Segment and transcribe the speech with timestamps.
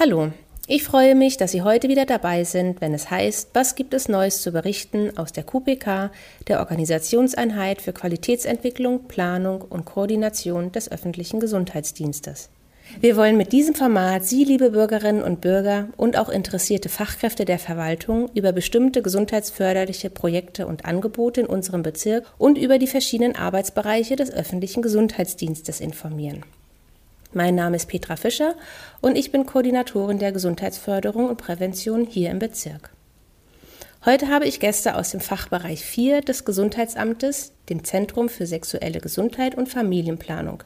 [0.00, 0.32] Hallo,
[0.66, 4.08] ich freue mich, dass Sie heute wieder dabei sind, wenn es heißt, was gibt es
[4.08, 6.10] Neues zu berichten aus der QPK,
[6.48, 12.48] der Organisationseinheit für Qualitätsentwicklung, Planung und Koordination des öffentlichen Gesundheitsdienstes.
[13.00, 17.58] Wir wollen mit diesem Format Sie, liebe Bürgerinnen und Bürger und auch interessierte Fachkräfte der
[17.58, 24.16] Verwaltung über bestimmte gesundheitsförderliche Projekte und Angebote in unserem Bezirk und über die verschiedenen Arbeitsbereiche
[24.16, 26.44] des öffentlichen Gesundheitsdienstes informieren.
[27.34, 28.56] Mein Name ist Petra Fischer
[29.00, 32.90] und ich bin Koordinatorin der Gesundheitsförderung und Prävention hier im Bezirk.
[34.04, 39.54] Heute habe ich Gäste aus dem Fachbereich 4 des Gesundheitsamtes, dem Zentrum für sexuelle Gesundheit
[39.54, 40.62] und Familienplanung.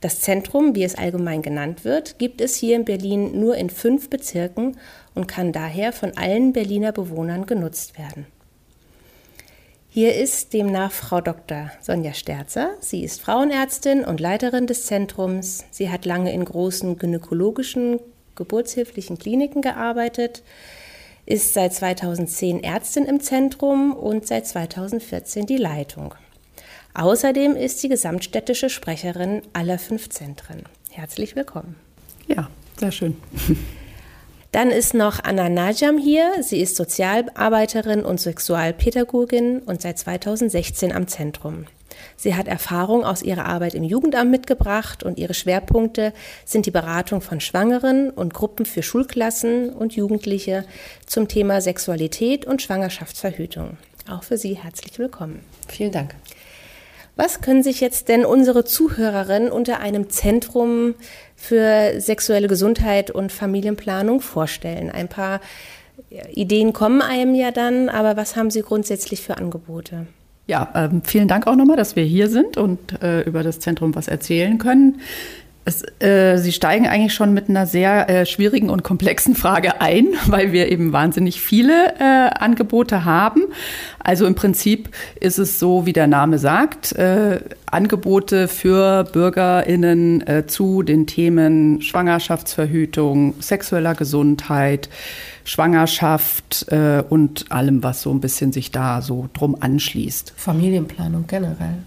[0.00, 4.10] Das Zentrum, wie es allgemein genannt wird, gibt es hier in Berlin nur in fünf
[4.10, 4.78] Bezirken
[5.14, 8.26] und kann daher von allen Berliner Bewohnern genutzt werden.
[9.98, 11.70] Hier ist demnach Frau Dr.
[11.80, 12.74] Sonja Sterzer.
[12.80, 15.64] Sie ist Frauenärztin und Leiterin des Zentrums.
[15.70, 18.00] Sie hat lange in großen gynäkologischen,
[18.34, 20.42] geburtshilflichen Kliniken gearbeitet,
[21.24, 26.14] ist seit 2010 Ärztin im Zentrum und seit 2014 die Leitung.
[26.92, 30.64] Außerdem ist sie gesamtstädtische Sprecherin aller fünf Zentren.
[30.90, 31.74] Herzlich willkommen.
[32.26, 33.16] Ja, sehr schön.
[34.56, 36.42] Dann ist noch Anna Najam hier.
[36.42, 41.66] Sie ist Sozialarbeiterin und Sexualpädagogin und seit 2016 am Zentrum.
[42.16, 46.14] Sie hat Erfahrung aus ihrer Arbeit im Jugendamt mitgebracht und ihre Schwerpunkte
[46.46, 50.64] sind die Beratung von Schwangeren und Gruppen für Schulklassen und Jugendliche
[51.04, 53.76] zum Thema Sexualität und Schwangerschaftsverhütung.
[54.08, 55.44] Auch für Sie herzlich willkommen.
[55.68, 56.14] Vielen Dank.
[57.16, 60.94] Was können sich jetzt denn unsere Zuhörerinnen unter einem Zentrum
[61.34, 64.90] für sexuelle Gesundheit und Familienplanung vorstellen?
[64.90, 65.40] Ein paar
[66.30, 70.06] Ideen kommen einem ja dann, aber was haben Sie grundsätzlich für Angebote?
[70.46, 73.94] Ja, ähm, vielen Dank auch nochmal, dass wir hier sind und äh, über das Zentrum
[73.94, 75.00] was erzählen können.
[75.66, 80.06] Es, äh, Sie steigen eigentlich schon mit einer sehr äh, schwierigen und komplexen Frage ein,
[80.26, 83.42] weil wir eben wahnsinnig viele äh, Angebote haben.
[83.98, 90.46] Also im Prinzip ist es so, wie der Name sagt, äh, Angebote für BürgerInnen äh,
[90.46, 94.88] zu den Themen Schwangerschaftsverhütung, sexueller Gesundheit,
[95.42, 100.32] Schwangerschaft äh, und allem, was so ein bisschen sich da so drum anschließt.
[100.36, 101.78] Familienplanung generell.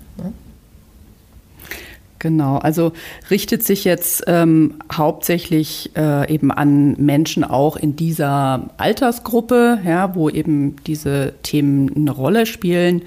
[2.20, 2.92] Genau, also
[3.32, 10.30] richtet sich jetzt ähm, hauptsächlich äh, eben an Menschen auch in dieser Altersgruppe, ja, wo
[10.30, 13.04] eben diese Themen eine Rolle spielen.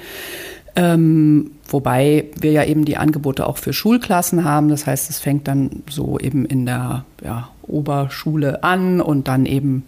[0.74, 4.70] Ähm, wobei wir ja eben die Angebote auch für Schulklassen haben.
[4.70, 9.84] Das heißt, es fängt dann so eben in der ja, Oberschule an und dann eben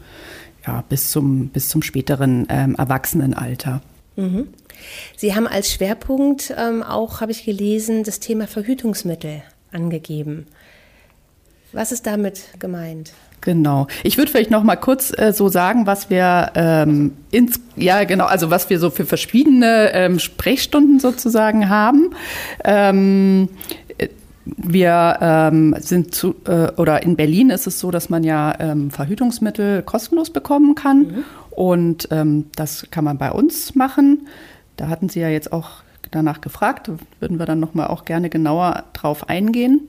[0.67, 3.81] ja, bis, zum, bis zum späteren ähm, Erwachsenenalter.
[4.17, 4.49] Mhm.
[5.17, 10.47] Sie haben als Schwerpunkt ähm, auch, habe ich gelesen, das Thema Verhütungsmittel angegeben.
[11.73, 13.13] Was ist damit gemeint?
[13.41, 13.89] Genau.
[14.05, 18.25] Ich würde vielleicht noch mal kurz äh, so sagen, was wir ähm, ins, ja genau,
[18.25, 22.15] also was wir so für verschiedene ähm, Sprechstunden sozusagen haben.
[22.65, 23.51] Ähm,
[24.47, 28.91] wir ähm, sind zu, äh, oder in Berlin ist es so, dass man ja ähm,
[28.91, 30.99] Verhütungsmittel kostenlos bekommen kann.
[30.99, 31.25] Mhm.
[31.51, 34.27] Und ähm, das kann man bei uns machen.
[34.77, 36.91] Da hatten Sie ja jetzt auch danach gefragt,
[37.21, 39.89] würden wir dann nochmal auch gerne genauer drauf eingehen.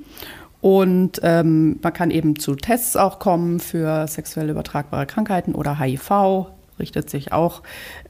[0.62, 6.48] Und ähm, man kann eben zu Tests auch kommen für sexuell übertragbare Krankheiten oder HIV,
[6.80, 7.62] richtet sich auch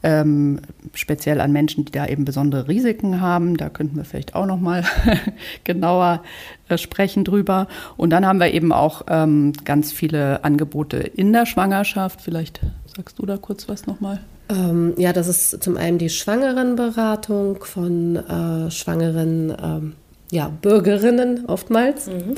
[0.04, 0.62] ähm,
[0.94, 3.58] speziell an Menschen, die da eben besondere Risiken haben.
[3.58, 4.84] Da könnten wir vielleicht auch noch mal
[5.66, 6.24] genauer
[6.70, 7.68] äh, sprechen drüber.
[7.98, 12.22] Und dann haben wir eben auch ähm, ganz viele Angebote in der Schwangerschaft.
[12.22, 12.62] Vielleicht
[12.96, 14.20] sagst du da kurz was noch mal.
[14.50, 19.94] Ähm, ja, das ist zum einen die Schwangerenberatung von äh, schwangeren ähm,
[20.32, 22.36] ja, Bürgerinnen oftmals, mhm.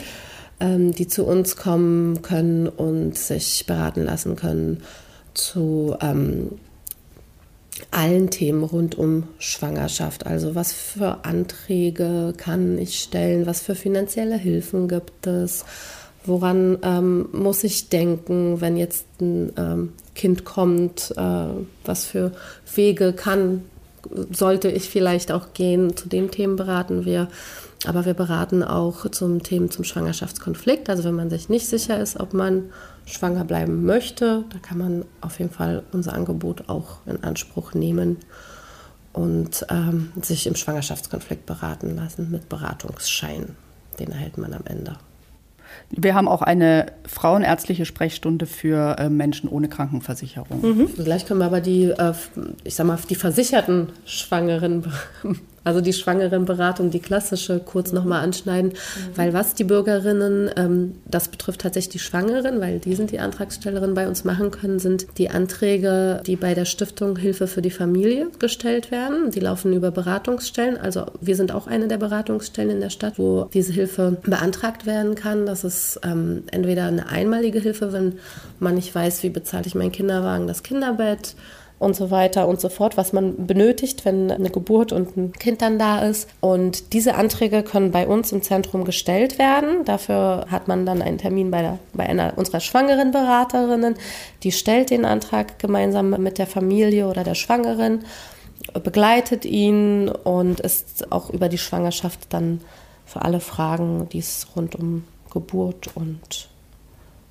[0.60, 4.84] ähm, die zu uns kommen können und sich beraten lassen können
[5.34, 6.52] zu ähm,
[7.92, 10.26] allen Themen rund um Schwangerschaft.
[10.26, 15.66] Also was für Anträge kann ich stellen, was für finanzielle Hilfen gibt es,
[16.28, 21.48] woran ähm, muss ich denken, wenn jetzt ein ähm, Kind kommt, äh,
[21.86, 22.32] was für
[22.76, 23.64] Wege kann,
[24.32, 25.96] sollte ich vielleicht auch gehen.
[25.96, 27.28] Zu den Themen beraten wir.
[27.86, 30.90] Aber wir beraten auch zum Themen zum Schwangerschaftskonflikt.
[30.90, 32.70] Also wenn man sich nicht sicher ist, ob man
[33.06, 38.18] schwanger bleiben möchte, da kann man auf jeden Fall unser Angebot auch in Anspruch nehmen
[39.14, 43.56] und ähm, sich im Schwangerschaftskonflikt beraten lassen mit Beratungsschein.
[44.00, 44.98] Den erhält man am Ende.
[45.90, 50.62] Wir haben auch eine frauenärztliche Sprechstunde für äh, Menschen ohne Krankenversicherung.
[50.62, 50.90] Mhm.
[50.96, 52.14] Gleich können wir aber die, äh,
[52.64, 54.86] ich sag mal, die versicherten Schwangeren
[55.64, 59.18] also die Schwangerenberatung, die klassische, kurz nochmal anschneiden, mhm.
[59.18, 63.94] weil was die Bürgerinnen, ähm, das betrifft tatsächlich die Schwangeren, weil die sind die Antragstellerin
[63.94, 68.28] bei uns machen können, sind die Anträge, die bei der Stiftung Hilfe für die Familie
[68.40, 69.32] gestellt werden.
[69.32, 70.78] Die laufen über Beratungsstellen.
[70.78, 75.16] Also wir sind auch eine der Beratungsstellen in der Stadt, wo diese Hilfe beantragt werden
[75.16, 75.46] kann.
[75.46, 78.20] Das ist ähm, entweder eine einmalige Hilfe, wenn
[78.60, 81.36] man nicht weiß, wie bezahle ich meinen Kinderwagen, das Kinderbett
[81.80, 85.62] und so weiter und so fort, was man benötigt, wenn eine Geburt und ein Kind
[85.62, 86.28] dann da ist.
[86.42, 89.86] Und diese Anträge können bei uns im Zentrum gestellt werden.
[89.86, 93.96] Dafür hat man dann einen Termin bei, der, bei einer unserer schwangeren Beraterinnen.
[94.44, 98.06] Die stellt den Antrag gemeinsam mit der Familie oder der Schwangeren,
[98.84, 102.62] begleitet ihn und ist auch über die Schwangerschaft dann
[103.06, 106.50] für alle Fragen, die es rund um Geburt und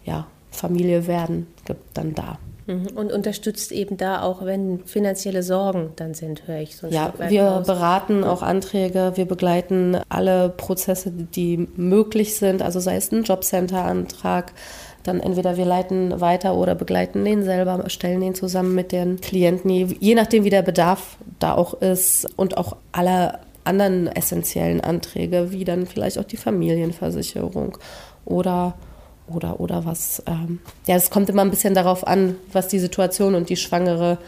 [0.04, 2.38] ja, Familie werden gibt, dann da.
[2.66, 2.88] Mhm.
[2.96, 7.12] Und unterstützt eben da auch, wenn finanzielle Sorgen dann sind, höre ich so ein Ja,
[7.16, 7.66] wir raus.
[7.66, 14.52] beraten auch Anträge, wir begleiten alle Prozesse, die möglich sind, also sei es ein Jobcenter-Antrag,
[15.04, 19.70] dann entweder wir leiten weiter oder begleiten den selber, stellen den zusammen mit den Klienten,
[19.70, 25.64] je nachdem, wie der Bedarf da auch ist und auch alle anderen essentiellen Anträge, wie
[25.64, 27.78] dann vielleicht auch die Familienversicherung
[28.24, 28.74] oder
[29.28, 30.22] oder, oder was.
[30.26, 34.18] Ähm, ja, es kommt immer ein bisschen darauf an, was die Situation und die Schwangere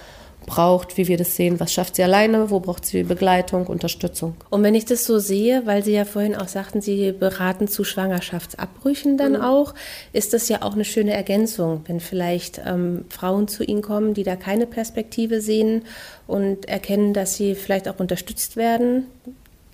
[0.49, 1.61] braucht, wie wir das sehen.
[1.61, 2.51] Was schafft sie alleine?
[2.51, 4.35] Wo braucht sie Begleitung, Unterstützung?
[4.51, 7.85] Und wenn ich das so sehe, weil Sie ja vorhin auch sagten, Sie beraten zu
[7.85, 9.43] Schwangerschaftsabbrüchen dann mhm.
[9.43, 9.75] auch,
[10.13, 14.25] ist das ja auch eine schöne Ergänzung, wenn vielleicht ähm, Frauen zu Ihnen kommen, die
[14.25, 15.83] da keine Perspektive sehen
[16.27, 19.07] und erkennen, dass sie vielleicht auch unterstützt werden.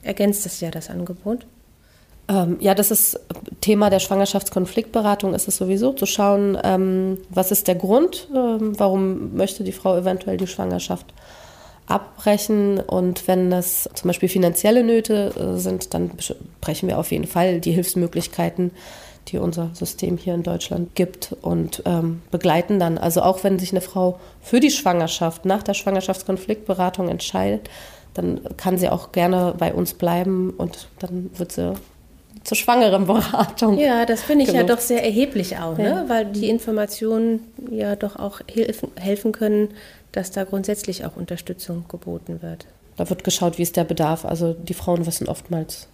[0.02, 1.46] Ergänzt das ja das Angebot?
[2.28, 3.20] Ähm, ja, das ist
[3.60, 9.36] Thema der Schwangerschaftskonfliktberatung, ist es sowieso zu schauen, ähm, was ist der Grund, ähm, warum
[9.36, 11.06] möchte die Frau eventuell die Schwangerschaft
[11.86, 16.12] abbrechen und wenn das zum Beispiel finanzielle Nöte äh, sind, dann
[16.60, 18.70] brechen wir auf jeden Fall die Hilfsmöglichkeiten,
[19.28, 22.96] die unser System hier in Deutschland gibt und ähm, begleiten dann.
[22.96, 27.68] Also auch wenn sich eine Frau für die Schwangerschaft nach der Schwangerschaftskonfliktberatung entscheidet,
[28.14, 31.74] dann kann sie auch gerne bei uns bleiben und dann wird sie
[32.42, 33.78] zur schwangeren Beratung.
[33.78, 34.68] Ja, das finde ich genutzt.
[34.68, 35.84] ja doch sehr erheblich auch, ne?
[35.84, 35.94] ja.
[36.02, 36.08] ne?
[36.08, 37.40] weil die Informationen
[37.70, 39.68] ja doch auch helfen, helfen können,
[40.12, 42.66] dass da grundsätzlich auch Unterstützung geboten wird.
[42.96, 44.24] Da wird geschaut, wie ist der Bedarf.
[44.24, 45.88] Also die Frauen wissen oftmals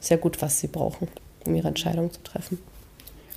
[0.00, 1.08] sehr gut, was sie brauchen,
[1.46, 2.58] um ihre Entscheidung zu treffen.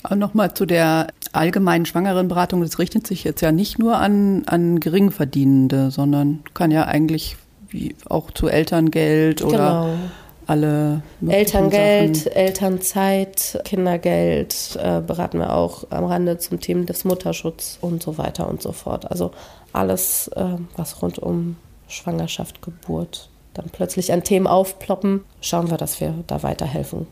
[0.03, 2.61] Aber nochmal zu der allgemeinen Schwangerenberatung.
[2.61, 7.37] Das richtet sich jetzt ja nicht nur an, an Geringverdienende, sondern kann ja eigentlich
[7.69, 9.97] wie auch zu Elterngeld oder genau
[10.47, 12.31] alle Elterngeld, Sachen.
[12.31, 18.47] Elternzeit, Kindergeld äh, beraten wir auch am Rande zum Thema des Mutterschutzes und so weiter
[18.49, 19.11] und so fort.
[19.11, 19.31] Also
[19.73, 20.45] alles, äh,
[20.75, 21.57] was rund um
[21.87, 27.07] Schwangerschaft, Geburt dann plötzlich an Themen aufploppen, schauen wir, dass wir da weiterhelfen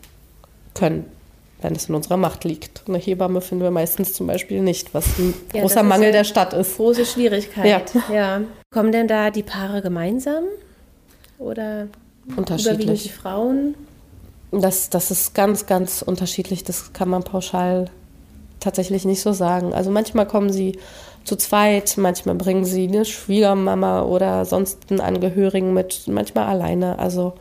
[0.73, 1.05] können
[1.61, 2.83] wenn es in unserer Macht liegt.
[2.87, 6.53] Eine Hebamme finden wir meistens zum Beispiel nicht, was ein ja, großer Mangel der Stadt
[6.53, 6.77] ist.
[6.77, 7.91] Große Schwierigkeit.
[8.09, 8.13] Ja.
[8.13, 8.41] ja.
[8.71, 10.43] Kommen denn da die Paare gemeinsam?
[11.39, 11.87] Oder
[12.35, 13.13] unterschiedlich.
[13.13, 13.75] Frauen?
[14.51, 16.63] Das, das ist ganz, ganz unterschiedlich.
[16.63, 17.89] Das kann man pauschal
[18.59, 19.73] tatsächlich nicht so sagen.
[19.73, 20.79] Also manchmal kommen sie
[21.23, 26.99] zu zweit, manchmal bringen sie eine Schwiegermama oder sonst einen Angehörigen mit, manchmal alleine.
[26.99, 27.33] Also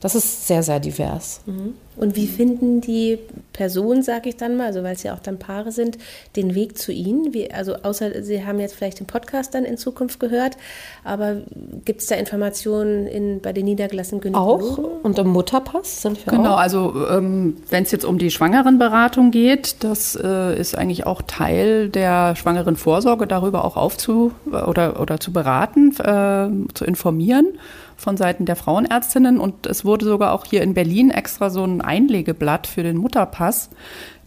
[0.00, 1.40] das ist sehr, sehr divers.
[1.46, 1.74] Mhm.
[1.96, 3.18] Und wie finden die
[3.52, 5.98] Personen, sage ich dann mal, also weil es ja auch dann Paare sind,
[6.36, 7.32] den Weg zu Ihnen?
[7.32, 10.56] Wie, also außer Sie haben jetzt vielleicht den Podcast dann in Zukunft gehört,
[11.04, 11.36] aber
[11.84, 14.84] gibt es da Informationen in, bei den niedergelassenen Gynäkologen?
[14.84, 16.58] Auch und im Mutterpass sind wir Genau, auch.
[16.58, 21.88] also ähm, wenn es jetzt um die Schwangerenberatung geht, das äh, ist eigentlich auch Teil
[21.88, 27.46] der Schwangerenvorsorge, darüber auch aufzu oder, oder zu beraten, äh, zu informieren
[27.96, 31.80] von Seiten der Frauenärztinnen und es wurde sogar auch hier in Berlin extra so ein
[31.80, 33.70] Einlegeblatt für den Mutterpass,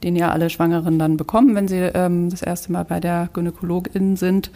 [0.03, 4.15] den ja alle Schwangeren dann bekommen, wenn sie ähm, das erste Mal bei der Gynäkologin
[4.15, 4.51] sind,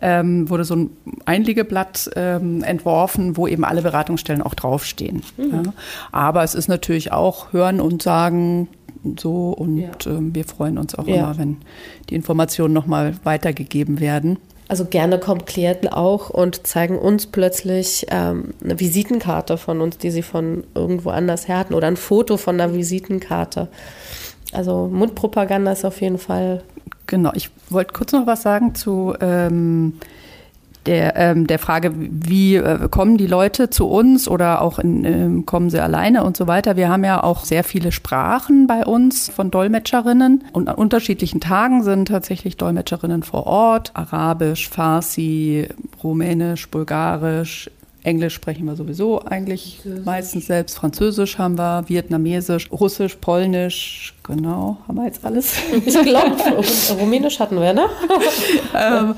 [0.00, 0.90] ähm, wurde so ein
[1.24, 5.22] Einlegeblatt ähm, entworfen, wo eben alle Beratungsstellen auch draufstehen.
[5.36, 5.50] Mhm.
[5.52, 5.62] Ja.
[6.12, 8.68] Aber es ist natürlich auch Hören und Sagen
[9.18, 9.90] so und ja.
[10.06, 11.16] ähm, wir freuen uns auch ja.
[11.16, 11.58] immer, wenn
[12.08, 14.38] die Informationen nochmal weitergegeben werden.
[14.66, 20.10] Also gerne kommen Klienten auch und zeigen uns plötzlich ähm, eine Visitenkarte von uns, die
[20.10, 23.68] sie von irgendwo anders her hatten oder ein Foto von einer Visitenkarte.
[24.52, 26.62] Also Mundpropaganda ist auf jeden Fall.
[27.06, 29.94] Genau, ich wollte kurz noch was sagen zu ähm,
[30.86, 35.42] der, ähm, der Frage, wie äh, kommen die Leute zu uns oder auch in, äh,
[35.44, 36.76] kommen sie alleine und so weiter.
[36.76, 41.82] Wir haben ja auch sehr viele Sprachen bei uns von Dolmetscherinnen und an unterschiedlichen Tagen
[41.82, 43.92] sind tatsächlich Dolmetscherinnen vor Ort.
[43.94, 45.68] Arabisch, Farsi,
[46.02, 47.70] Rumänisch, Bulgarisch,
[48.04, 50.76] Englisch sprechen wir sowieso eigentlich meistens selbst.
[50.76, 55.54] Französisch haben wir, Vietnamesisch, Russisch, Polnisch, genau, haben wir jetzt alles.
[55.86, 56.36] Ich glaube,
[57.00, 57.86] Rumänisch hatten wir, ne?
[58.74, 59.14] ähm,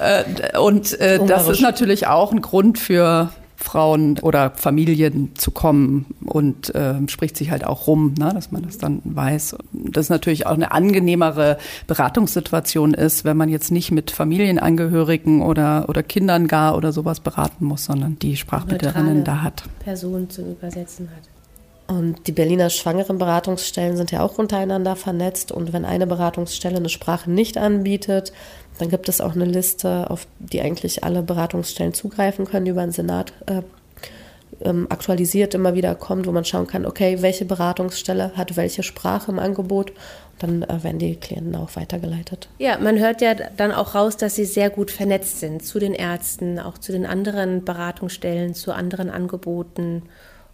[0.00, 3.30] äh, und äh, das ist natürlich auch ein Grund für
[3.62, 8.62] Frauen oder Familien zu kommen und äh, spricht sich halt auch rum, ne, dass man
[8.62, 9.56] das dann weiß.
[9.72, 16.02] Das natürlich auch eine angenehmere Beratungssituation ist, wenn man jetzt nicht mit Familienangehörigen oder, oder
[16.02, 19.62] Kindern gar oder sowas beraten muss, sondern die Sprachbilderinnen da hat.
[19.80, 21.39] Person zu übersetzen hat.
[21.90, 25.50] Und die Berliner Schwangerenberatungsstellen sind ja auch untereinander vernetzt.
[25.50, 28.32] Und wenn eine Beratungsstelle eine Sprache nicht anbietet,
[28.78, 32.82] dann gibt es auch eine Liste, auf die eigentlich alle Beratungsstellen zugreifen können, die über
[32.82, 33.62] den Senat äh,
[34.62, 39.32] ähm, aktualisiert immer wieder kommt, wo man schauen kann, okay, welche Beratungsstelle hat welche Sprache
[39.32, 39.92] im Angebot.
[40.38, 42.48] Dann äh, werden die Klienten auch weitergeleitet.
[42.58, 45.94] Ja, man hört ja dann auch raus, dass sie sehr gut vernetzt sind zu den
[45.94, 50.04] Ärzten, auch zu den anderen Beratungsstellen, zu anderen Angeboten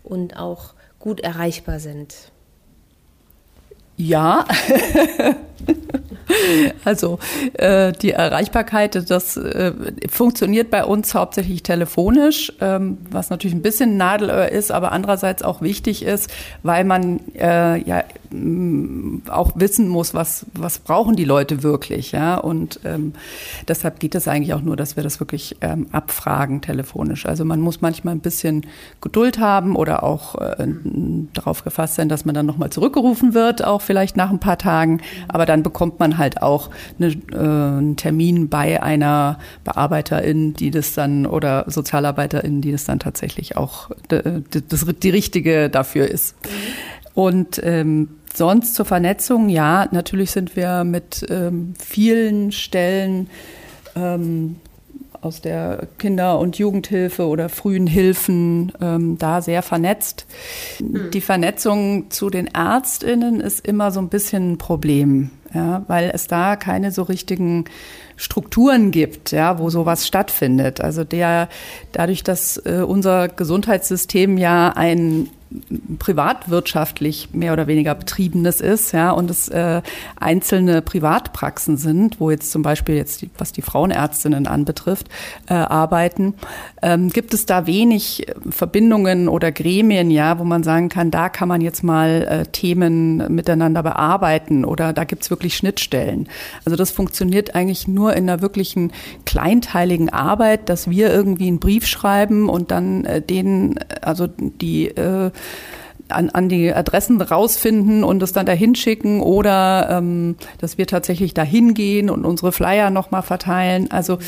[0.03, 2.15] und auch gut erreichbar sind.
[3.97, 4.45] Ja,
[6.85, 7.19] also
[7.55, 9.73] äh, die Erreichbarkeit, das äh,
[10.09, 15.61] funktioniert bei uns hauptsächlich telefonisch, ähm, was natürlich ein bisschen Nadelöhr ist, aber andererseits auch
[15.61, 16.31] wichtig ist,
[16.63, 18.05] weil man äh, ja
[19.29, 22.13] auch wissen muss, was, was brauchen die Leute wirklich.
[22.13, 22.37] Ja?
[22.37, 23.13] Und ähm,
[23.69, 27.27] deshalb geht es eigentlich auch nur, dass wir das wirklich ähm, abfragen telefonisch.
[27.27, 28.67] Also man muss manchmal ein bisschen
[29.01, 30.67] Geduld haben oder auch äh,
[31.33, 35.01] darauf gefasst sein, dass man dann nochmal zurückgerufen wird, auch vielleicht nach ein paar Tagen.
[35.29, 40.95] Aber dann bekommt man halt auch eine, äh, einen Termin bei einer Bearbeiterin, die das
[40.95, 46.37] dann oder Sozialarbeiterin, die das dann tatsächlich auch das, die richtige dafür ist.
[47.15, 53.31] Und ähm, sonst zur Vernetzung, ja, natürlich sind wir mit ähm, vielen Stellen
[53.95, 54.57] ähm,
[55.21, 60.27] aus der Kinder- und Jugendhilfe oder frühen Hilfen ähm, da sehr vernetzt.
[60.81, 61.11] Mhm.
[61.13, 66.27] Die Vernetzung zu den Ärztinnen ist immer so ein bisschen ein Problem, ja, weil es
[66.27, 67.65] da keine so richtigen
[68.17, 70.81] Strukturen gibt, ja, wo sowas stattfindet.
[70.81, 71.49] Also der,
[71.93, 75.29] dadurch, dass äh, unser Gesundheitssystem ja ein
[75.99, 79.81] privatwirtschaftlich mehr oder weniger betriebenes ist, ja, und es äh,
[80.17, 85.09] einzelne Privatpraxen sind, wo jetzt zum Beispiel jetzt, die, was die Frauenärztinnen anbetrifft,
[85.49, 86.35] äh, arbeiten,
[86.83, 91.49] ähm, gibt es da wenig Verbindungen oder Gremien, ja, wo man sagen kann, da kann
[91.49, 96.29] man jetzt mal äh, Themen miteinander bearbeiten oder da gibt's wirklich Schnittstellen.
[96.65, 98.93] Also das funktioniert eigentlich nur in einer wirklichen
[99.25, 105.31] kleinteiligen Arbeit, dass wir irgendwie einen Brief schreiben und dann äh, denen, also die äh,
[106.09, 111.35] an, an die Adressen rausfinden und es dann dahin schicken oder ähm, dass wir tatsächlich
[111.35, 113.91] dahin gehen und unsere Flyer nochmal verteilen.
[113.91, 114.19] Also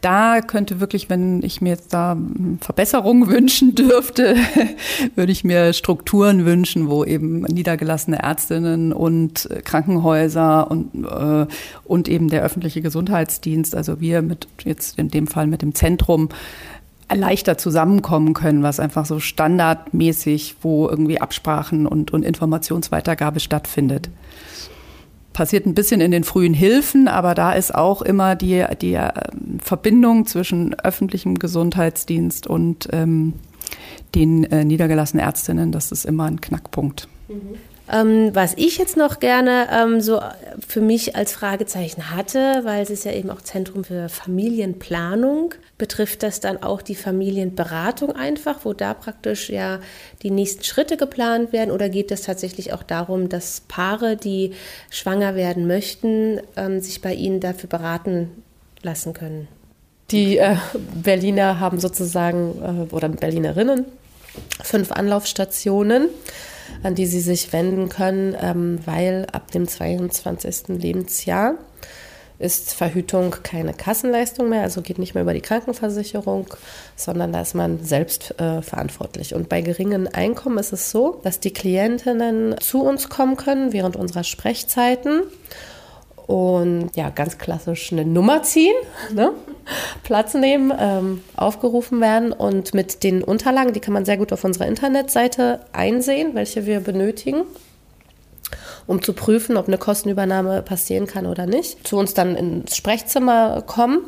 [0.00, 2.16] da könnte wirklich, wenn ich mir jetzt da
[2.60, 4.36] Verbesserungen wünschen dürfte,
[5.14, 11.46] würde ich mir Strukturen wünschen, wo eben niedergelassene Ärztinnen und Krankenhäuser und, äh,
[11.84, 16.28] und eben der öffentliche Gesundheitsdienst, also wir mit jetzt in dem Fall mit dem Zentrum,
[17.14, 24.10] leichter zusammenkommen können, was einfach so standardmäßig, wo irgendwie Absprachen und, und Informationsweitergabe stattfindet.
[25.32, 29.12] Passiert ein bisschen in den frühen Hilfen, aber da ist auch immer die, die äh,
[29.62, 33.34] Verbindung zwischen öffentlichem Gesundheitsdienst und ähm,
[34.14, 37.08] den äh, niedergelassenen Ärztinnen, das ist immer ein Knackpunkt.
[37.28, 37.56] Mhm.
[37.90, 40.20] Ähm, was ich jetzt noch gerne ähm, so
[40.66, 46.22] für mich als Fragezeichen hatte, weil es ist ja eben auch Zentrum für Familienplanung, betrifft
[46.22, 49.80] das dann auch die Familienberatung einfach, wo da praktisch ja
[50.22, 54.52] die nächsten Schritte geplant werden oder geht es tatsächlich auch darum, dass Paare, die
[54.90, 58.30] schwanger werden möchten, ähm, sich bei Ihnen dafür beraten
[58.82, 59.48] lassen können?
[60.10, 60.56] Die äh,
[61.02, 63.86] Berliner haben sozusagen, äh, oder Berlinerinnen,
[64.62, 66.08] fünf Anlaufstationen
[66.82, 70.68] an die sie sich wenden können, ähm, weil ab dem 22.
[70.78, 71.54] Lebensjahr
[72.38, 76.46] ist Verhütung keine Kassenleistung mehr, also geht nicht mehr über die Krankenversicherung,
[76.94, 79.34] sondern da ist man selbst äh, verantwortlich.
[79.34, 83.96] Und bei geringen Einkommen ist es so, dass die Klientinnen zu uns kommen können während
[83.96, 85.22] unserer Sprechzeiten
[86.28, 88.74] und ja, ganz klassisch eine Nummer ziehen,
[89.12, 89.32] ne?
[90.02, 94.44] Platz nehmen, ähm, aufgerufen werden und mit den Unterlagen, die kann man sehr gut auf
[94.44, 97.42] unserer Internetseite einsehen, welche wir benötigen,
[98.86, 103.62] um zu prüfen, ob eine Kostenübernahme passieren kann oder nicht, zu uns dann ins Sprechzimmer
[103.62, 104.00] kommen.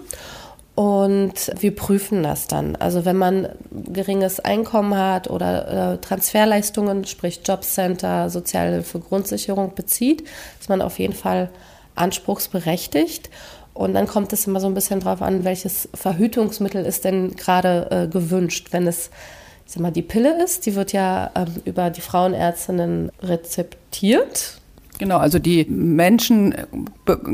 [0.77, 2.75] Und wir prüfen das dann.
[2.77, 10.23] Also wenn man geringes Einkommen hat oder äh, Transferleistungen, sprich Jobcenter, Sozialhilfe, Grundsicherung bezieht,
[10.59, 11.51] ist man auf jeden Fall
[11.97, 13.29] anspruchsberechtigt.
[13.81, 17.91] Und dann kommt es immer so ein bisschen drauf an, welches Verhütungsmittel ist denn gerade
[17.91, 18.69] äh, gewünscht.
[18.73, 19.11] Wenn es
[19.65, 24.61] ich sag mal, die Pille ist, die wird ja ähm, über die Frauenärztinnen rezeptiert.
[24.99, 26.55] Genau, also die Menschen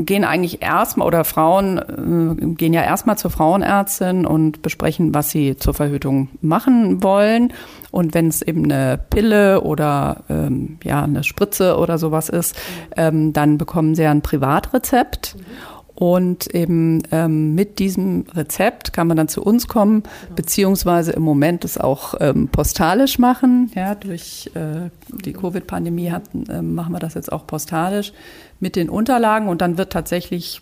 [0.04, 5.56] gehen eigentlich erstmal oder Frauen äh, gehen ja erstmal zur Frauenärztin und besprechen, was sie
[5.56, 7.52] zur Verhütung machen wollen.
[7.90, 12.54] Und wenn es eben eine Pille oder ähm, ja eine Spritze oder sowas ist,
[12.96, 15.34] ähm, dann bekommen sie ja ein Privatrezept.
[15.36, 15.75] Mhm.
[15.96, 20.02] Und eben ähm, mit diesem Rezept kann man dann zu uns kommen,
[20.34, 23.70] beziehungsweise im Moment es auch ähm, postalisch machen.
[23.74, 24.90] Ja, durch äh,
[25.24, 26.12] die Covid-Pandemie
[26.48, 28.12] äh, machen wir das jetzt auch postalisch
[28.60, 29.48] mit den Unterlagen.
[29.48, 30.60] Und dann wird tatsächlich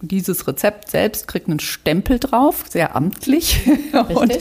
[0.00, 3.60] dieses Rezept selbst kriegt einen Stempel drauf, sehr amtlich.
[4.08, 4.38] Und,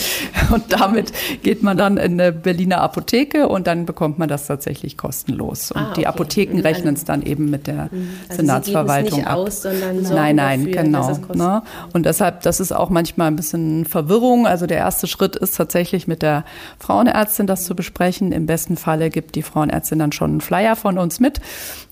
[0.52, 1.12] und, damit
[1.42, 5.72] geht man dann in eine Berliner Apotheke und dann bekommt man das tatsächlich kostenlos.
[5.72, 6.02] Und ah, okay.
[6.02, 8.10] die Apotheken also rechnen es dann eben mit der mhm.
[8.28, 9.38] also Senatsverwaltung ab.
[9.38, 11.20] Aus, nein, nein, dafür, genau.
[11.34, 11.64] Ne?
[11.94, 14.48] Und deshalb, das ist auch manchmal ein bisschen Verwirrung.
[14.48, 16.44] Also der erste Schritt ist tatsächlich mit der
[16.80, 18.32] Frauenärztin das zu besprechen.
[18.32, 21.40] Im besten Falle gibt die Frauenärztin dann schon einen Flyer von uns mit.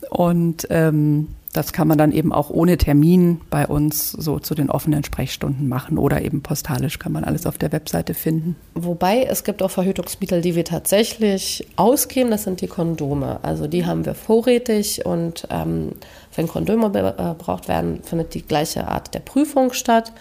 [0.09, 4.69] Und ähm, das kann man dann eben auch ohne Termin bei uns so zu den
[4.69, 8.57] offenen Sprechstunden machen oder eben postalisch kann man alles auf der Webseite finden.
[8.73, 13.39] Wobei es gibt auch Verhütungsmittel, die wir tatsächlich ausgeben, das sind die Kondome.
[13.41, 15.93] Also die haben wir vorrätig und ähm,
[16.35, 20.11] wenn Kondome gebraucht werden, findet die gleiche Art der Prüfung statt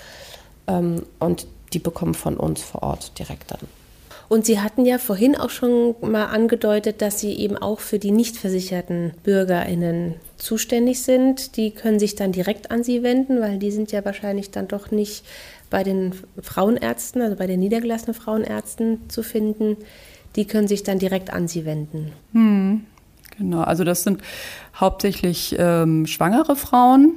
[0.69, 3.84] ähm, und die bekommen von uns vor Ort direkt dann.
[4.28, 8.11] Und Sie hatten ja vorhin auch schon mal angedeutet, dass Sie eben auch für die
[8.11, 11.57] nicht versicherten BürgerInnen zuständig sind.
[11.57, 14.90] Die können sich dann direkt an Sie wenden, weil die sind ja wahrscheinlich dann doch
[14.90, 15.25] nicht
[15.71, 19.76] bei den Frauenärzten, also bei den niedergelassenen Frauenärzten zu finden.
[20.37, 22.12] Die können sich dann direkt an Sie wenden.
[22.33, 22.85] Hm,
[23.37, 24.23] genau, also das sind
[24.75, 27.14] hauptsächlich ähm, schwangere Frauen,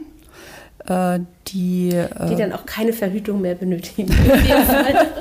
[0.88, 4.08] äh, die, äh, die dann auch keine Verhütung mehr benötigen.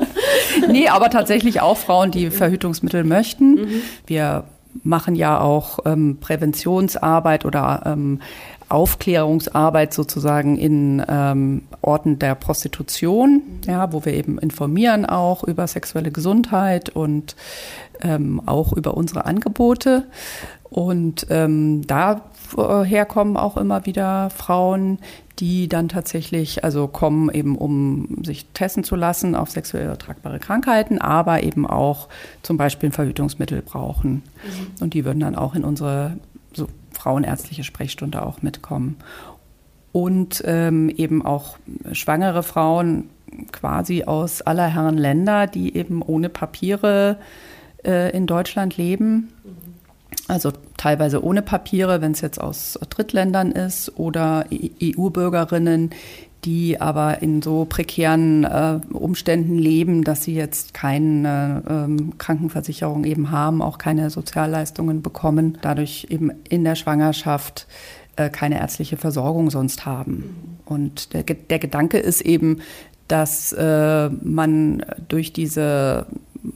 [0.68, 3.54] nee, aber tatsächlich auch Frauen, die Verhütungsmittel möchten.
[3.54, 3.82] Mhm.
[4.06, 4.44] Wir
[4.82, 8.20] machen ja auch ähm, Präventionsarbeit oder ähm,
[8.68, 16.10] Aufklärungsarbeit sozusagen in ähm, Orten der Prostitution, ja, wo wir eben informieren auch über sexuelle
[16.10, 17.36] Gesundheit und
[18.02, 20.04] ähm, auch über unsere Angebote.
[20.68, 21.86] Und ähm,
[22.54, 24.98] daher kommen auch immer wieder Frauen,
[25.38, 30.98] die dann tatsächlich, also kommen eben, um sich testen zu lassen auf sexuell übertragbare Krankheiten,
[30.98, 32.08] aber eben auch
[32.42, 34.10] zum Beispiel ein Verhütungsmittel brauchen.
[34.12, 34.22] Mhm.
[34.80, 36.16] Und die würden dann auch in unsere
[36.54, 38.96] so frauenärztliche Sprechstunde auch mitkommen.
[39.92, 41.58] Und ähm, eben auch
[41.92, 43.10] schwangere Frauen
[43.52, 47.18] quasi aus aller Herren Länder, die eben ohne Papiere
[47.84, 49.32] äh, in Deutschland leben.
[50.28, 55.90] Also teilweise ohne Papiere, wenn es jetzt aus Drittländern ist, oder EU-Bürgerinnen,
[56.44, 63.30] die aber in so prekären äh, Umständen leben, dass sie jetzt keine ähm, Krankenversicherung eben
[63.30, 67.66] haben, auch keine Sozialleistungen bekommen, dadurch eben in der Schwangerschaft
[68.14, 70.58] äh, keine ärztliche Versorgung sonst haben.
[70.64, 72.60] Und der, der Gedanke ist eben,
[73.08, 76.06] dass äh, man durch diese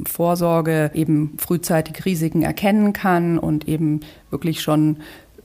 [0.06, 4.00] Vorsorge eben frühzeitig Risiken erkennen kann und eben
[4.30, 4.98] wirklich schon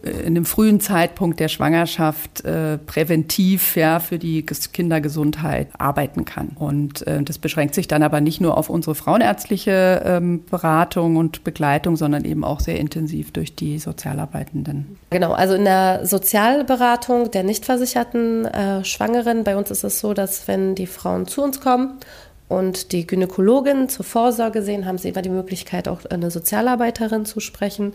[0.06, 6.50] äh, in einem frühen Zeitpunkt der Schwangerschaft äh, präventiv ja, für die Kindergesundheit arbeiten kann.
[6.56, 11.44] Und äh, das beschränkt sich dann aber nicht nur auf unsere frauenärztliche ähm, Beratung und
[11.44, 14.98] Begleitung, sondern eben auch sehr intensiv durch die Sozialarbeitenden.
[15.10, 20.14] Genau, also in der Sozialberatung der nicht versicherten äh, Schwangeren, bei uns ist es so,
[20.14, 22.00] dass wenn die Frauen zu uns kommen
[22.48, 27.40] und die Gynäkologin zur Vorsorge sehen, haben sie immer die Möglichkeit, auch eine Sozialarbeiterin zu
[27.40, 27.94] sprechen.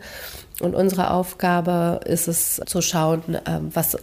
[0.61, 3.97] Und unsere Aufgabe ist es zu schauen, ähm, was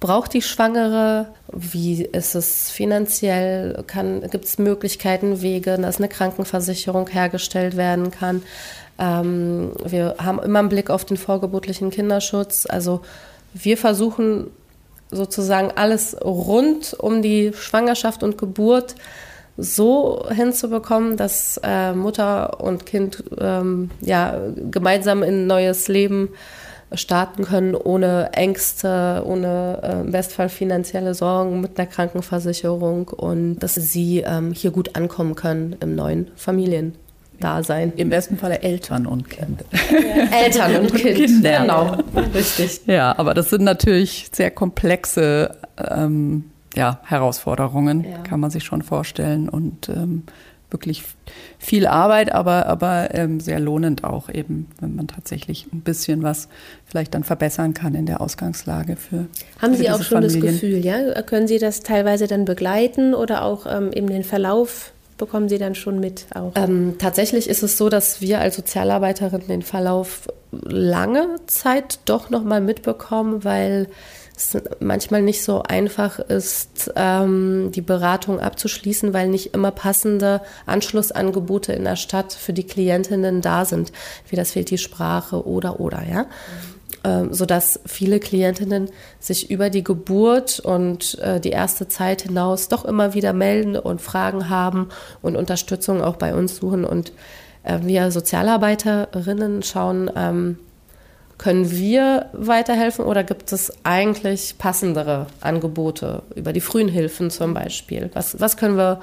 [0.00, 3.82] braucht die Schwangere, wie ist es finanziell,
[4.30, 8.42] gibt es Möglichkeiten, Wege, dass eine Krankenversicherung hergestellt werden kann.
[8.98, 12.66] Ähm, wir haben immer einen Blick auf den vorgeburtlichen Kinderschutz.
[12.68, 13.00] Also
[13.54, 14.50] wir versuchen
[15.10, 18.96] sozusagen alles rund um die Schwangerschaft und Geburt
[19.56, 24.40] so hinzubekommen, dass äh, Mutter und Kind ähm, ja,
[24.70, 26.30] gemeinsam in ein neues Leben
[26.92, 33.74] starten können, ohne Ängste, ohne äh, im Bestfall finanzielle Sorgen mit einer Krankenversicherung und dass
[33.74, 37.92] sie ähm, hier gut ankommen können im neuen Familiendasein.
[37.96, 39.64] Im besten Falle Eltern und Kind.
[40.30, 41.60] Eltern und Kind, Kinder.
[41.60, 41.96] genau.
[42.34, 42.82] Richtig.
[42.86, 48.18] Ja, aber das sind natürlich sehr komplexe ähm, ja, Herausforderungen, ja.
[48.18, 49.48] kann man sich schon vorstellen.
[49.48, 50.24] Und ähm,
[50.70, 51.04] wirklich
[51.58, 56.48] viel Arbeit, aber, aber ähm, sehr lohnend auch eben, wenn man tatsächlich ein bisschen was
[56.84, 59.26] vielleicht dann verbessern kann in der Ausgangslage für.
[59.62, 60.42] Haben für Sie auch schon Familien.
[60.42, 61.22] das Gefühl, ja?
[61.22, 65.76] Können Sie das teilweise dann begleiten oder auch ähm, eben den Verlauf bekommen Sie dann
[65.76, 66.52] schon mit auch?
[66.56, 72.42] Ähm, tatsächlich ist es so, dass wir als Sozialarbeiterin den Verlauf lange Zeit doch noch
[72.42, 73.88] mal mitbekommen, weil
[74.36, 81.72] es manchmal nicht so einfach ist, ähm, die Beratung abzuschließen, weil nicht immer passende Anschlussangebote
[81.72, 83.92] in der Stadt für die Klientinnen da sind.
[84.28, 86.22] Wie das fehlt die Sprache oder oder ja.
[86.22, 86.28] Mhm.
[87.06, 88.88] Ähm, sodass viele Klientinnen
[89.20, 94.00] sich über die Geburt und äh, die erste Zeit hinaus doch immer wieder melden und
[94.00, 94.88] Fragen haben
[95.20, 96.86] und Unterstützung auch bei uns suchen.
[96.86, 97.12] Und
[97.62, 100.58] äh, wir Sozialarbeiterinnen schauen, ähm,
[101.38, 108.10] können wir weiterhelfen oder gibt es eigentlich passendere Angebote über die frühen Hilfen zum Beispiel?
[108.14, 109.00] Was, was können wir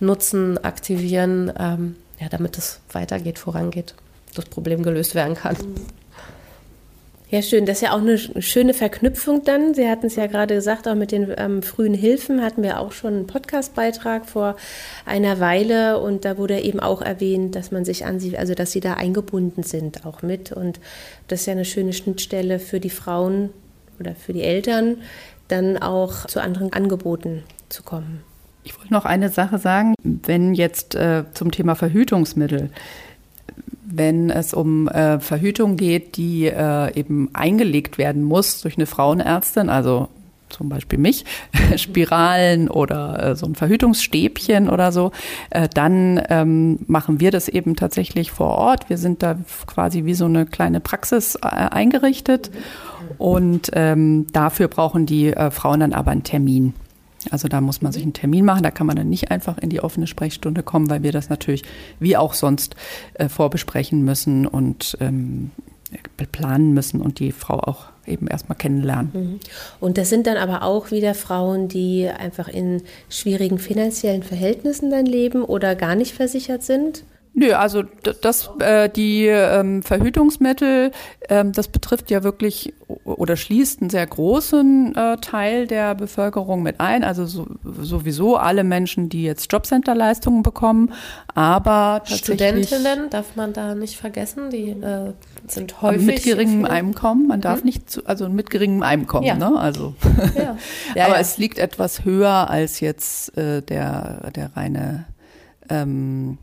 [0.00, 3.94] nutzen, aktivieren, ähm, ja, damit es weitergeht, vorangeht,
[4.34, 5.56] das Problem gelöst werden kann?
[7.30, 7.66] Ja, schön.
[7.66, 9.74] Das ist ja auch eine schöne Verknüpfung dann.
[9.74, 12.92] Sie hatten es ja gerade gesagt, auch mit den ähm, frühen Hilfen hatten wir auch
[12.92, 14.56] schon einen Podcastbeitrag vor
[15.04, 18.72] einer Weile und da wurde eben auch erwähnt, dass man sich an sie, also dass
[18.72, 20.80] sie da eingebunden sind auch mit und
[21.26, 23.50] das ist ja eine schöne Schnittstelle für die Frauen
[24.00, 24.96] oder für die Eltern,
[25.48, 28.22] dann auch zu anderen Angeboten zu kommen.
[28.64, 32.70] Ich wollte noch eine Sache sagen, wenn jetzt äh, zum Thema Verhütungsmittel
[33.90, 39.68] wenn es um äh, Verhütung geht, die äh, eben eingelegt werden muss durch eine Frauenärztin,
[39.70, 40.08] also
[40.48, 41.24] zum Beispiel mich,
[41.76, 45.12] Spiralen oder äh, so ein Verhütungsstäbchen oder so,
[45.50, 48.88] äh, dann ähm, machen wir das eben tatsächlich vor Ort.
[48.88, 52.50] Wir sind da quasi wie so eine kleine Praxis äh, eingerichtet
[53.18, 56.74] und ähm, dafür brauchen die äh, Frauen dann aber einen Termin.
[57.30, 59.70] Also da muss man sich einen Termin machen, da kann man dann nicht einfach in
[59.70, 61.62] die offene Sprechstunde kommen, weil wir das natürlich
[61.98, 62.76] wie auch sonst
[63.14, 65.50] äh, vorbesprechen müssen und ähm,
[66.32, 69.10] planen müssen und die Frau auch eben erstmal kennenlernen.
[69.12, 69.40] Mhm.
[69.80, 75.06] Und das sind dann aber auch wieder Frauen, die einfach in schwierigen finanziellen Verhältnissen dann
[75.06, 77.04] leben oder gar nicht versichert sind?
[77.34, 77.84] Nö, also
[78.22, 80.90] das, äh, die ähm, Verhütungsmittel,
[81.28, 86.80] ähm, das betrifft ja wirklich oder schließt einen sehr großen äh, Teil der Bevölkerung mit
[86.80, 87.04] ein.
[87.04, 90.92] Also so, sowieso alle Menschen, die jetzt Jobcenter-Leistungen bekommen,
[91.34, 95.12] aber Studentinnen darf man da nicht vergessen, die äh,
[95.46, 97.28] sind häufig mit geringem Einkommen.
[97.28, 97.66] Man darf hm?
[97.66, 99.36] nicht zu, also mit geringem Einkommen, ja.
[99.36, 99.56] ne?
[99.58, 99.94] Also,
[100.36, 100.56] ja.
[100.94, 105.04] Ja, aber es liegt etwas höher als jetzt äh, der der reine
[105.68, 106.38] ähm,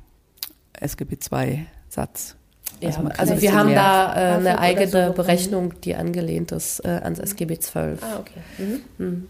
[0.81, 2.35] SGB II-Satz.
[2.81, 5.13] Ja, also wir haben da äh, eine eigene so.
[5.13, 7.97] Berechnung, die angelehnt ist äh, ans SGB XII.
[8.01, 8.41] Ah, okay.
[8.57, 8.81] Mhm.
[8.97, 9.27] Mhm.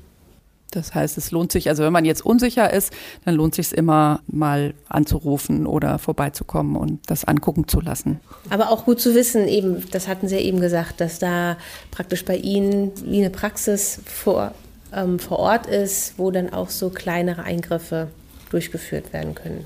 [0.71, 2.91] Das heißt, es lohnt sich, also wenn man jetzt unsicher ist,
[3.23, 8.19] dann lohnt sich immer mal anzurufen oder vorbeizukommen und das angucken zu lassen.
[8.49, 11.57] Aber auch gut zu wissen, eben, das hatten Sie ja eben gesagt, dass da
[11.91, 14.51] praktisch bei Ihnen wie eine Praxis vor,
[14.93, 18.09] ähm, vor Ort ist, wo dann auch so kleinere Eingriffe
[18.49, 19.65] durchgeführt werden können.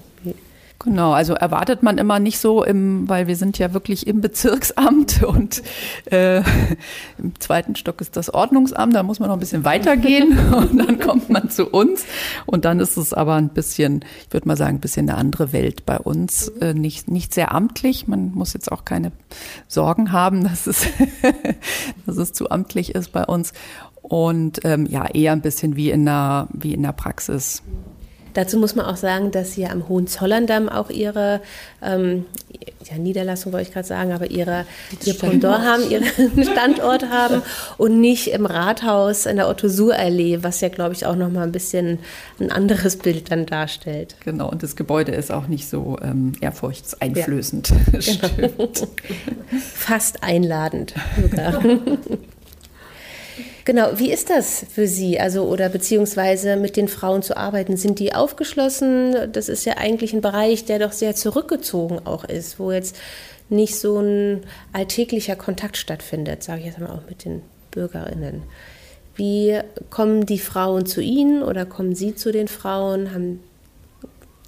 [0.82, 5.24] Genau, also erwartet man immer nicht so, im, weil wir sind ja wirklich im Bezirksamt
[5.28, 5.62] und
[6.06, 6.38] äh,
[7.18, 10.98] im zweiten Stock ist das Ordnungsamt, da muss man noch ein bisschen weitergehen und dann
[10.98, 12.06] kommt man zu uns.
[12.46, 15.52] Und dann ist es aber ein bisschen, ich würde mal sagen, ein bisschen eine andere
[15.52, 19.12] Welt bei uns, äh, nicht, nicht sehr amtlich, man muss jetzt auch keine
[19.68, 20.88] Sorgen haben, dass es,
[22.06, 23.52] dass es zu amtlich ist bei uns.
[24.02, 27.64] Und ähm, ja, eher ein bisschen wie in der, wie in der Praxis.
[28.34, 31.42] Dazu muss man auch sagen, dass Sie am Hohenzollern-Damm auch Ihre
[31.82, 32.26] ähm,
[32.90, 34.66] ja, Niederlassung, wollte ich gerade sagen, aber ihre,
[35.06, 36.06] ihr Pendant haben, ihren
[36.44, 37.42] Standort haben
[37.78, 42.00] und nicht im Rathaus in der Otto-Suhr-Allee, was ja, glaube ich, auch nochmal ein bisschen
[42.40, 44.16] ein anderes Bild dann darstellt.
[44.24, 47.70] Genau, und das Gebäude ist auch nicht so ähm, ehrfurchtseinflößend.
[47.70, 47.76] Ja.
[48.40, 48.70] Genau.
[49.74, 51.62] Fast einladend sogar.
[53.70, 57.78] Genau, wie ist das für Sie, also oder beziehungsweise mit den Frauen zu arbeiten?
[57.78, 59.32] Sind die aufgeschlossen?
[59.32, 62.98] Das ist ja eigentlich ein Bereich, der doch sehr zurückgezogen auch ist, wo jetzt
[63.48, 64.42] nicht so ein
[64.74, 68.42] alltäglicher Kontakt stattfindet, sage ich jetzt mal auch mit den Bürgerinnen.
[69.14, 69.60] Wie
[69.92, 73.14] kommen die Frauen zu Ihnen oder kommen Sie zu den Frauen?
[73.14, 73.40] Haben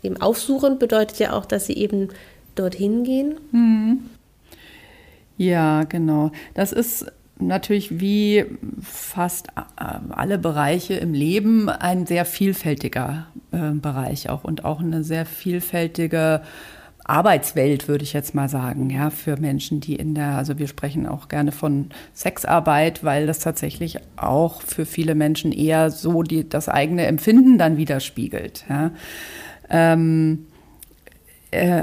[0.02, 2.10] eben aufsuchen bedeutet ja auch, dass sie eben
[2.56, 3.36] dorthin gehen.
[3.52, 4.00] Hm.
[5.38, 6.32] Ja, genau.
[6.56, 7.06] Das ist
[7.42, 8.46] natürlich wie
[8.82, 15.04] fast äh, alle Bereiche im Leben ein sehr vielfältiger äh, Bereich auch und auch eine
[15.04, 16.42] sehr vielfältige
[17.04, 21.08] Arbeitswelt, würde ich jetzt mal sagen, ja, für Menschen, die in der, also wir sprechen
[21.08, 26.70] auch gerne von Sexarbeit, weil das tatsächlich auch für viele Menschen eher so die, das
[26.70, 28.66] eigene Empfinden dann widerspiegelt.
[28.70, 28.92] Ja.
[29.70, 30.51] Ähm, Äh,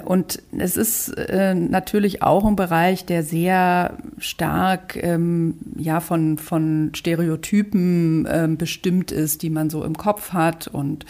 [0.04, 6.92] und es ist äh, natürlich auch ein Bereich, der sehr stark ähm, ja, von, von
[6.94, 11.04] Stereotypen ähm, bestimmt ist, die man so im Kopf hat und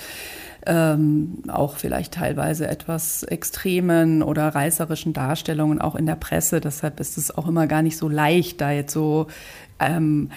[0.66, 6.60] ähm, auch vielleicht teilweise etwas extremen oder reißerischen Darstellungen auch in der Presse.
[6.60, 9.28] Deshalb ist es auch immer gar nicht so leicht, da jetzt so
[9.78, 10.30] ähm,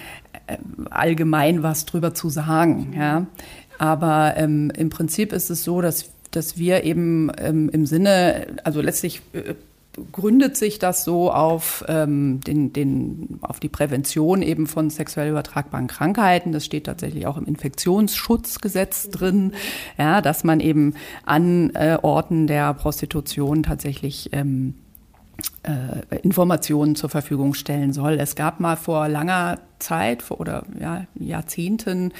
[0.46, 0.56] äh,
[0.90, 2.94] allgemein was drüber zu sagen.
[2.96, 3.26] Ja.
[3.78, 8.80] Aber ähm, im Prinzip ist es so, dass dass wir eben ähm, im Sinne, also
[8.80, 9.54] letztlich äh,
[10.10, 15.86] gründet sich das so auf, ähm, den, den, auf die Prävention eben von sexuell übertragbaren
[15.86, 16.52] Krankheiten.
[16.52, 19.52] Das steht tatsächlich auch im Infektionsschutzgesetz drin,
[19.98, 24.91] ja, dass man eben an äh, Orten der Prostitution tatsächlich ähm, äh,
[26.22, 28.14] Informationen zur Verfügung stellen soll.
[28.14, 32.12] Es gab mal vor langer Zeit vor, oder ja, Jahrzehnten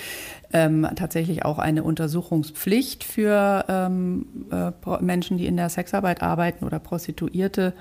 [0.52, 6.78] ähm, tatsächlich auch eine Untersuchungspflicht für ähm, äh, Menschen, die in der Sexarbeit arbeiten oder
[6.78, 7.74] Prostituierte.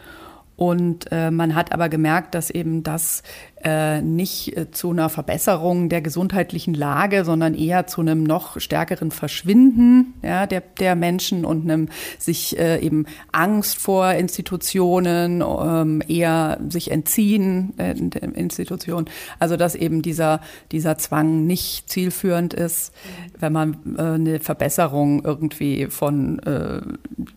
[0.56, 3.24] Und äh, man hat aber gemerkt, dass eben das
[3.64, 9.12] äh, nicht äh, zu einer Verbesserung der gesundheitlichen Lage, sondern eher zu einem noch stärkeren
[9.12, 16.60] Verschwinden ja, der, der Menschen und einem sich äh, eben Angst vor Institutionen, ähm, eher
[16.70, 19.10] sich entziehen äh, in Institutionen.
[19.40, 22.94] Also dass eben dieser, dieser Zwang nicht zielführend ist,
[23.40, 26.82] wenn man äh, eine Verbesserung irgendwie von äh,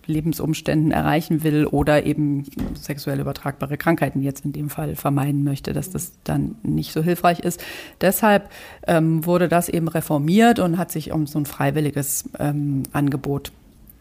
[0.06, 5.90] Lebensumständen erreichen will oder eben sexuell übertragbare Krankheiten jetzt in dem Fall vermeiden möchte, dass
[5.90, 7.62] das dann nicht so hilfreich ist.
[8.00, 8.50] Deshalb
[8.86, 13.52] ähm, wurde das eben reformiert und hat sich um so ein freiwilliges ähm, Angebot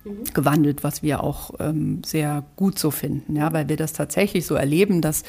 [0.04, 0.24] mhm.
[0.34, 4.56] gewandelt, was wir auch ähm, sehr gut so finden, ja, weil wir das tatsächlich so
[4.56, 5.24] erleben, dass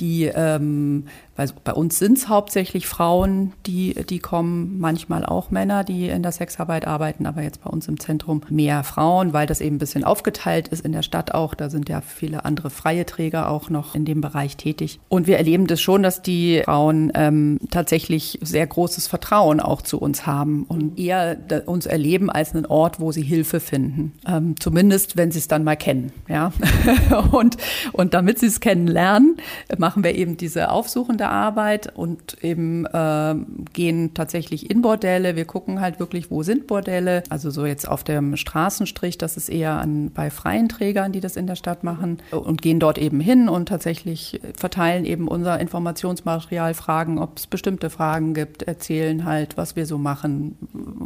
[0.00, 1.04] die ähm,
[1.36, 6.22] weil bei uns sind es hauptsächlich Frauen, die, die kommen, manchmal auch Männer, die in
[6.22, 9.78] der Sexarbeit arbeiten, aber jetzt bei uns im Zentrum mehr Frauen, weil das eben ein
[9.78, 11.54] bisschen aufgeteilt ist in der Stadt auch.
[11.54, 15.00] Da sind ja viele andere freie Träger auch noch in dem Bereich tätig.
[15.08, 19.98] Und wir erleben das schon, dass die Frauen ähm, tatsächlich sehr großes Vertrauen auch zu
[19.98, 24.12] uns haben und eher uns erleben als einen Ort, wo sie Hilfe finden.
[24.26, 26.12] Ähm, zumindest, wenn sie es dann mal kennen.
[26.28, 26.52] Ja?
[27.32, 27.56] und,
[27.92, 29.36] und damit sie es kennenlernen,
[29.84, 33.34] machen wir eben diese aufsuchende Arbeit und eben äh,
[33.74, 35.36] gehen tatsächlich in Bordelle.
[35.36, 37.22] Wir gucken halt wirklich, wo sind Bordelle.
[37.28, 41.36] Also so jetzt auf dem Straßenstrich, das ist eher an, bei freien Trägern, die das
[41.36, 46.72] in der Stadt machen und gehen dort eben hin und tatsächlich verteilen eben unser Informationsmaterial,
[46.72, 50.56] fragen, ob es bestimmte Fragen gibt, erzählen halt, was wir so machen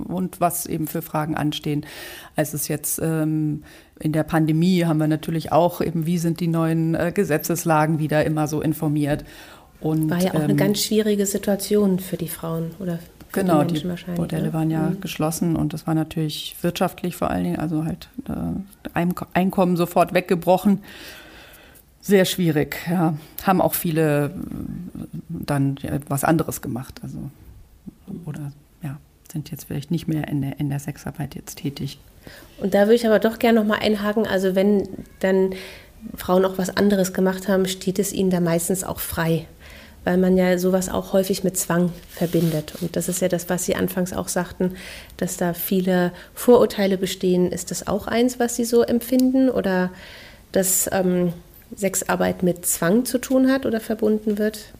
[0.06, 1.84] und was eben für Fragen anstehen.
[2.36, 3.64] Als es jetzt ähm,
[4.00, 8.24] in der Pandemie haben wir natürlich auch eben, wie sind die neuen äh, Gesetzeslagen wieder
[8.24, 9.24] immer so informiert.
[9.80, 12.98] Und, War ja auch ähm, eine ganz schwierige Situation für die Frauen oder
[13.30, 14.52] für genau, die, Menschen die Bordelle ne?
[14.52, 15.00] waren ja mhm.
[15.00, 20.80] geschlossen und das war natürlich wirtschaftlich vor allen Dingen, also halt äh, Einkommen sofort weggebrochen.
[22.00, 23.14] Sehr schwierig, ja.
[23.42, 24.30] Haben auch viele äh,
[25.28, 27.18] dann ja, was anderes gemacht, also
[28.24, 28.98] oder ja,
[29.30, 31.98] sind jetzt vielleicht nicht mehr in der, in der Sexarbeit jetzt tätig.
[32.58, 34.88] Und da würde ich aber doch gerne nochmal einhaken, also wenn
[35.20, 35.54] dann
[36.16, 39.46] Frauen auch was anderes gemacht haben, steht es ihnen da meistens auch frei
[40.08, 42.72] weil man ja sowas auch häufig mit Zwang verbindet.
[42.80, 44.76] Und das ist ja das, was Sie anfangs auch sagten,
[45.18, 47.52] dass da viele Vorurteile bestehen.
[47.52, 49.90] Ist das auch eins, was Sie so empfinden oder
[50.50, 51.34] dass ähm,
[51.76, 54.72] Sexarbeit mit Zwang zu tun hat oder verbunden wird?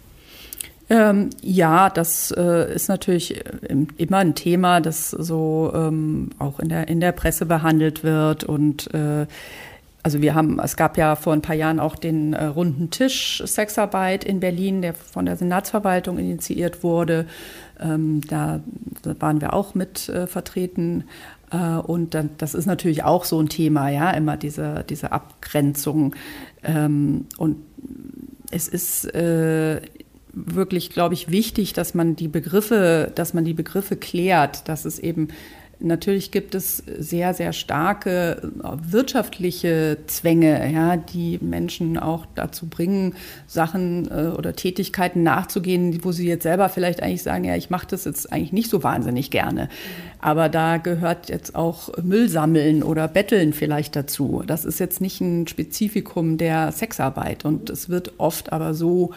[0.90, 6.70] Ähm, ja, das äh, ist natürlich äh, immer ein Thema, das so ähm, auch in
[6.70, 9.26] der, in der Presse behandelt wird und äh,
[10.02, 13.42] also wir haben, es gab ja vor ein paar Jahren auch den äh, runden Tisch
[13.44, 17.26] Sexarbeit in Berlin, der von der Senatsverwaltung initiiert wurde.
[17.78, 18.60] Ähm, da,
[19.02, 21.04] da, waren wir auch mit äh, vertreten.
[21.50, 26.14] Äh, und dann, das ist natürlich auch so ein Thema, ja, immer diese, diese Abgrenzung.
[26.62, 27.56] Ähm, und
[28.50, 29.82] es ist äh,
[30.46, 34.98] wirklich, glaube ich, wichtig, dass man die Begriffe, dass man die Begriffe klärt, dass es
[34.98, 35.28] eben
[35.80, 43.14] Natürlich gibt es sehr, sehr starke äh, wirtschaftliche Zwänge, ja, die Menschen auch dazu bringen,
[43.46, 47.86] Sachen äh, oder Tätigkeiten nachzugehen, wo sie jetzt selber vielleicht eigentlich sagen, ja, ich mache
[47.88, 49.68] das jetzt eigentlich nicht so wahnsinnig gerne.
[50.18, 54.42] Aber da gehört jetzt auch Müll sammeln oder Betteln vielleicht dazu.
[54.44, 59.12] Das ist jetzt nicht ein Spezifikum der Sexarbeit und es wird oft aber so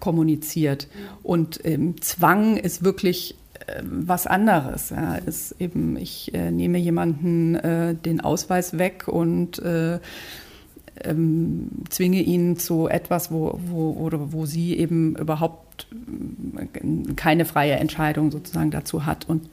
[0.00, 0.88] kommuniziert.
[1.22, 3.36] Und ähm, Zwang ist wirklich
[3.82, 4.90] was anderes.
[4.90, 9.98] Ja, ist eben, ich äh, nehme jemanden äh, den Ausweis weg und äh,
[11.02, 17.74] ähm, zwinge ihn zu etwas, wo, wo, oder wo sie eben überhaupt äh, keine freie
[17.74, 19.28] Entscheidung sozusagen dazu hat.
[19.28, 19.48] Und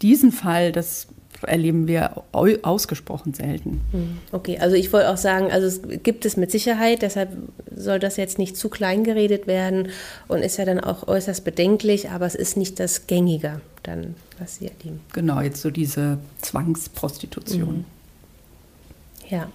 [0.00, 1.08] diesen Fall, das
[1.42, 3.80] erleben wir ausgesprochen selten.
[3.92, 7.30] Hm, okay, also ich wollte auch sagen, also es gibt es mit Sicherheit, deshalb
[7.74, 9.88] soll das jetzt nicht zu klein geredet werden
[10.28, 14.56] und ist ja dann auch äußerst bedenklich, aber es ist nicht das Gängige dann, was
[14.56, 15.00] Sie erleben.
[15.12, 17.78] Genau, jetzt so diese Zwangsprostitution.
[17.78, 17.84] Mhm.
[19.28, 19.48] Ja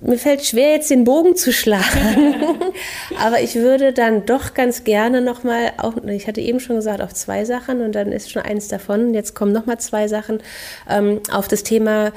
[0.00, 2.36] mir fällt schwer, jetzt den Bogen zu schlagen.
[3.20, 7.12] Aber ich würde dann doch ganz gerne nochmal, auch, ich hatte eben schon gesagt, auf
[7.14, 9.14] zwei Sachen und dann ist schon eins davon.
[9.14, 10.42] Jetzt kommen nochmal zwei Sachen
[10.88, 12.12] ähm, auf das Thema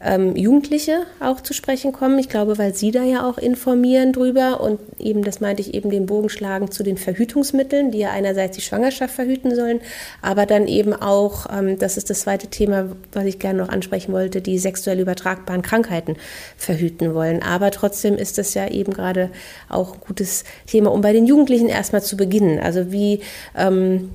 [0.00, 2.18] ähm, Jugendliche auch zu sprechen kommen.
[2.18, 5.90] Ich glaube, weil Sie da ja auch informieren drüber und eben, das meinte ich eben,
[5.90, 9.80] den Bogen schlagen zu den Verhütungsmitteln, die ja einerseits die Schwangerschaft verhüten sollen,
[10.20, 14.12] aber dann eben auch, ähm, das ist das zweite Thema, was ich gerne noch ansprechen
[14.12, 16.16] wollte, die sexuell übertragbaren Krankheiten
[16.58, 17.42] verhüten wollen.
[17.42, 19.30] Aber trotzdem ist das ja eben gerade
[19.70, 22.58] auch ein gutes Thema, um bei den Jugendlichen erstmal zu beginnen.
[22.58, 23.20] Also wie
[23.56, 24.10] ähm,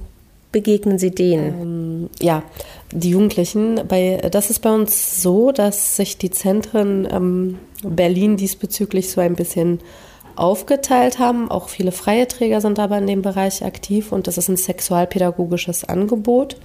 [0.51, 1.61] begegnen Sie denen?
[1.61, 2.43] Ähm, ja,
[2.91, 3.81] die Jugendlichen.
[3.87, 9.35] Bei, das ist bei uns so, dass sich die Zentren ähm, Berlin diesbezüglich so ein
[9.35, 9.79] bisschen
[10.35, 11.49] aufgeteilt haben.
[11.49, 15.83] Auch viele freie Träger sind aber in dem Bereich aktiv und das ist ein sexualpädagogisches
[15.83, 16.57] Angebot,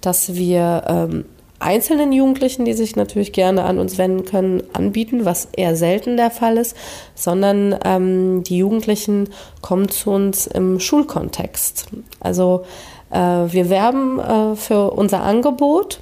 [0.00, 1.24] dass wir ähm,
[1.60, 6.30] einzelnen Jugendlichen, die sich natürlich gerne an uns wenden können, anbieten, was eher selten der
[6.30, 6.76] Fall ist,
[7.14, 11.86] sondern ähm, die Jugendlichen kommen zu uns im Schulkontext.
[12.20, 12.64] Also
[13.16, 16.00] wir werben äh, für unser Angebot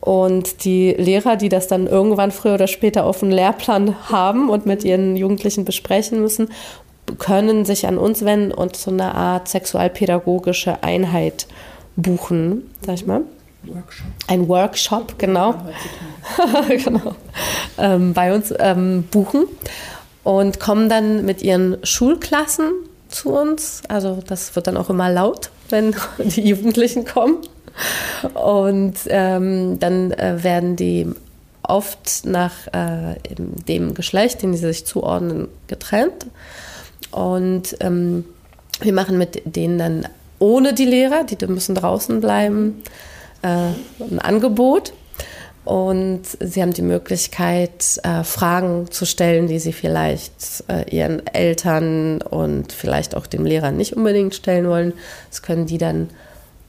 [0.00, 4.66] und die Lehrer, die das dann irgendwann früher oder später auf dem Lehrplan haben und
[4.66, 6.48] mit ihren Jugendlichen besprechen müssen,
[7.18, 11.46] können sich an uns wenden und so eine Art sexualpädagogische Einheit
[11.96, 13.22] buchen, sag ich mal.
[13.64, 14.06] Workshop.
[14.26, 15.54] Ein Workshop, genau.
[16.68, 17.14] genau.
[17.78, 19.44] Ähm, bei uns ähm, buchen
[20.24, 22.72] und kommen dann mit ihren Schulklassen
[23.12, 23.82] zu uns.
[23.88, 27.38] Also das wird dann auch immer laut wenn die Jugendlichen kommen.
[28.34, 31.08] Und ähm, dann äh, werden die
[31.62, 33.16] oft nach äh,
[33.66, 36.26] dem Geschlecht, den sie sich zuordnen, getrennt.
[37.10, 38.24] Und ähm,
[38.80, 42.82] wir machen mit denen dann ohne die Lehrer, die müssen draußen bleiben,
[43.42, 43.68] äh,
[44.00, 44.92] ein Angebot.
[45.64, 52.20] Und sie haben die Möglichkeit, äh, Fragen zu stellen, die sie vielleicht äh, ihren Eltern
[52.20, 54.92] und vielleicht auch dem Lehrer nicht unbedingt stellen wollen.
[55.30, 56.10] Das können die dann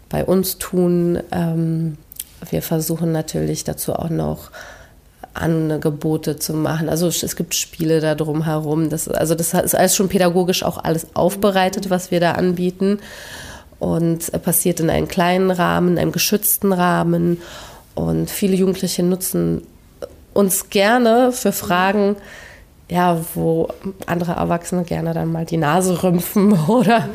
[0.10, 1.20] bei uns tun.
[1.32, 1.98] Ähm,
[2.52, 4.52] wir versuchen natürlich dazu auch noch
[5.34, 6.88] Angebote zu machen.
[6.88, 8.90] Also es gibt Spiele da drum herum.
[8.92, 13.00] Das, also das ist alles schon pädagogisch auch alles aufbereitet, was wir da anbieten.
[13.80, 17.42] Und passiert in einem kleinen Rahmen, einem geschützten Rahmen.
[17.96, 19.62] Und viele Jugendliche nutzen
[20.34, 22.16] uns gerne für Fragen,
[22.90, 23.70] ja, wo
[24.06, 27.10] andere Erwachsene gerne dann mal die Nase rümpfen oder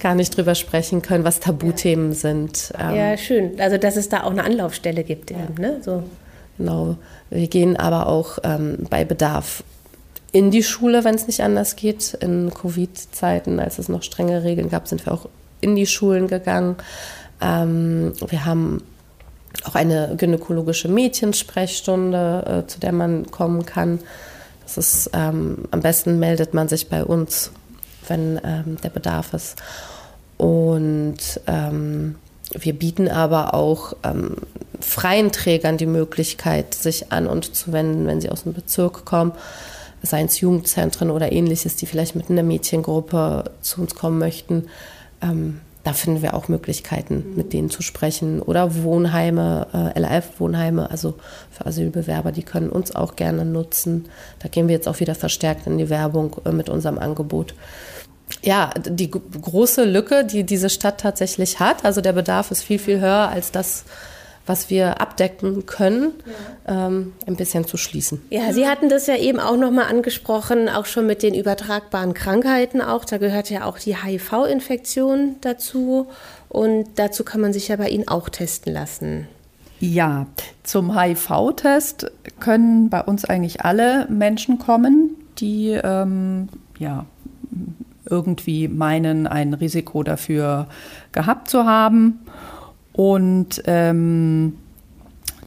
[0.00, 2.72] gar nicht drüber sprechen können, was Tabuthemen sind.
[2.78, 3.60] Ähm, ja, schön.
[3.60, 5.30] Also, dass es da auch eine Anlaufstelle gibt.
[5.30, 5.38] Ja.
[5.58, 5.80] ne?
[5.82, 6.02] so.
[6.58, 6.96] Genau.
[7.30, 9.62] Wir gehen aber auch ähm, bei Bedarf
[10.32, 12.14] in die Schule, wenn es nicht anders geht.
[12.20, 15.28] In Covid-Zeiten, als es noch strenge Regeln gab, sind wir auch
[15.60, 16.76] in die Schulen gegangen.
[17.40, 18.82] Ähm, wir haben
[19.64, 24.00] auch eine gynäkologische Mädchensprechstunde, äh, zu der man kommen kann.
[24.62, 27.50] Das ist ähm, am besten meldet man sich bei uns,
[28.06, 29.56] wenn ähm, der Bedarf ist.
[30.36, 32.14] Und ähm,
[32.52, 34.36] wir bieten aber auch ähm,
[34.80, 39.32] freien Trägern die Möglichkeit, sich an und zu wenden, wenn sie aus dem Bezirk kommen,
[40.02, 44.66] seien es Jugendzentren oder ähnliches, die vielleicht mit einer Mädchengruppe zu uns kommen möchten.
[45.82, 48.42] Da finden wir auch Möglichkeiten, mit denen zu sprechen.
[48.42, 51.14] Oder Wohnheime, äh, LAF-Wohnheime, also
[51.50, 54.08] für Asylbewerber, die können uns auch gerne nutzen.
[54.40, 57.54] Da gehen wir jetzt auch wieder verstärkt in die Werbung äh, mit unserem Angebot.
[58.42, 63.00] Ja, die große Lücke, die diese Stadt tatsächlich hat, also der Bedarf ist viel, viel
[63.00, 63.84] höher als das,
[64.50, 66.12] was wir abdecken können,
[66.66, 66.88] ja.
[66.88, 68.20] ähm, ein bisschen zu schließen.
[68.30, 72.82] Ja, Sie hatten das ja eben auch nochmal angesprochen, auch schon mit den übertragbaren Krankheiten
[72.82, 73.04] auch.
[73.04, 76.08] Da gehört ja auch die HIV-Infektion dazu.
[76.48, 79.28] Und dazu kann man sich ja bei Ihnen auch testen lassen.
[79.78, 80.26] Ja,
[80.64, 82.10] zum HIV-Test
[82.40, 87.06] können bei uns eigentlich alle Menschen kommen, die ähm, ja,
[88.04, 90.66] irgendwie meinen, ein Risiko dafür
[91.12, 92.18] gehabt zu haben.
[92.92, 94.54] Und ähm,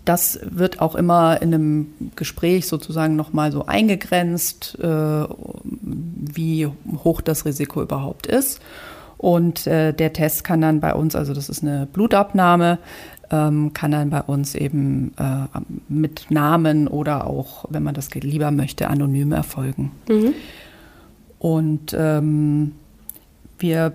[0.05, 4.87] das wird auch immer in einem Gespräch sozusagen nochmal so eingegrenzt, äh,
[5.73, 6.67] wie
[7.03, 8.61] hoch das Risiko überhaupt ist.
[9.17, 12.79] Und äh, der Test kann dann bei uns, also das ist eine Blutabnahme,
[13.31, 15.47] ähm, kann dann bei uns eben äh,
[15.87, 19.91] mit Namen oder auch, wenn man das lieber möchte, anonym erfolgen.
[20.09, 20.33] Mhm.
[21.39, 22.73] Und ähm,
[23.59, 23.93] wir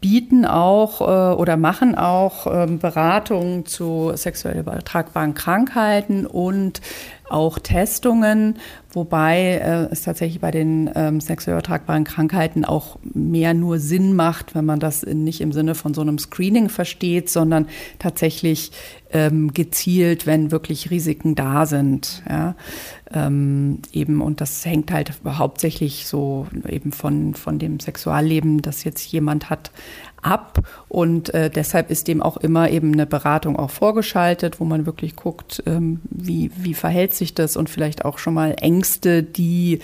[0.00, 6.80] bieten auch äh, oder machen auch ähm, Beratungen zu sexuell übertragbaren Krankheiten und
[7.30, 8.58] auch Testungen,
[8.90, 14.54] wobei äh, es tatsächlich bei den ähm, sexuell übertragbaren Krankheiten auch mehr nur Sinn macht,
[14.54, 17.66] wenn man das nicht im Sinne von so einem Screening versteht, sondern
[17.98, 18.72] tatsächlich
[19.12, 22.22] ähm, gezielt, wenn wirklich Risiken da sind.
[22.28, 22.54] Ja.
[23.12, 29.10] Ähm, eben, und das hängt halt hauptsächlich so eben von, von dem Sexualleben, das jetzt
[29.10, 29.70] jemand hat,
[30.22, 30.60] ab.
[30.88, 35.16] Und äh, deshalb ist dem auch immer eben eine Beratung auch vorgeschaltet, wo man wirklich
[35.16, 39.80] guckt, ähm, wie, wie verhält sich das und vielleicht auch schon mal Ängste, die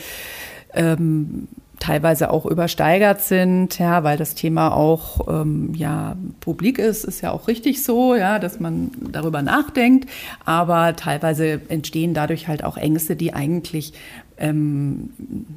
[0.73, 1.49] ähm,
[1.85, 7.31] teilweise auch übersteigert sind, ja, weil das Thema auch ähm, ja publik ist, ist ja
[7.31, 10.09] auch richtig so, ja, dass man darüber nachdenkt.
[10.47, 13.93] Aber teilweise entstehen dadurch halt auch Ängste, die eigentlich
[14.39, 15.11] ähm,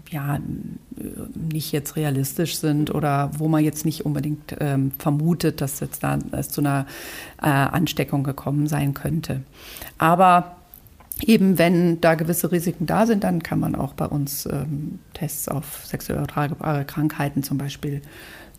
[0.09, 0.39] ja
[1.49, 6.19] nicht jetzt realistisch sind oder wo man jetzt nicht unbedingt ähm, vermutet, dass jetzt da
[6.31, 6.87] es zu einer
[7.41, 9.43] äh, Ansteckung gekommen sein könnte.
[9.97, 10.57] Aber
[11.23, 15.47] eben wenn da gewisse Risiken da sind, dann kann man auch bei uns ähm, Tests
[15.47, 18.01] auf sexuell übertragbare Krankheiten, zum Beispiel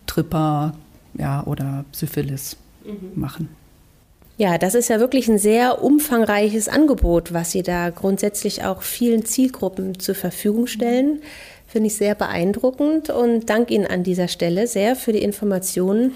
[0.07, 0.75] Tripper
[1.15, 3.13] ja, oder Syphilis mhm.
[3.15, 3.49] machen.
[4.39, 9.25] Ja, das ist ja wirklich ein sehr umfangreiches Angebot, was Sie da grundsätzlich auch vielen
[9.25, 11.21] Zielgruppen zur Verfügung stellen.
[11.67, 16.13] Finde ich sehr beeindruckend und danke Ihnen an dieser Stelle sehr für die Informationen.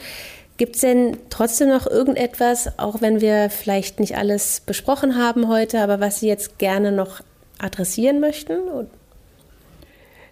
[0.63, 5.81] Gibt es denn trotzdem noch irgendetwas, auch wenn wir vielleicht nicht alles besprochen haben heute,
[5.81, 7.21] aber was Sie jetzt gerne noch
[7.59, 8.61] adressieren möchten?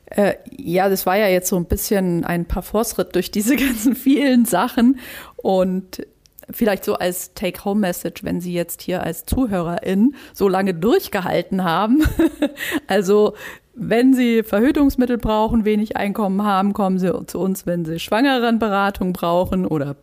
[0.07, 3.97] Äh, ja, das war ja jetzt so ein bisschen ein paar Fortschritt durch diese ganzen
[3.97, 5.01] vielen Sachen.
[5.35, 6.07] Und
[6.49, 12.05] vielleicht so als Take-Home-Message, wenn Sie jetzt hier als Zuhörerin so lange durchgehalten haben.
[12.87, 13.35] also
[13.75, 19.67] wenn Sie Verhütungsmittel brauchen, wenig Einkommen haben, kommen Sie zu uns, wenn Sie Schwangerenberatung brauchen
[19.67, 19.97] oder